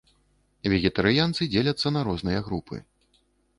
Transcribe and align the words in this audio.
Вегетарыянцы 0.73 1.49
дзеляцца 1.53 1.87
на 1.95 2.01
розныя 2.09 2.43
групы. 2.51 2.83